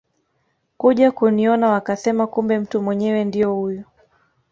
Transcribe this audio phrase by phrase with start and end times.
[0.77, 3.83] kuja kuniona wakasema kumbe mtu mwenyewe ndio huyu